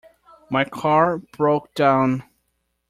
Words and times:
My 0.49 0.65
car 0.65 1.19
broke 1.19 1.75
down. 1.75 2.23